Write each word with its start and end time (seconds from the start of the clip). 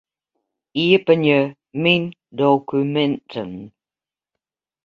Iepenje 0.83 1.37
Myn 1.81 2.03
dokuminten. 2.37 3.51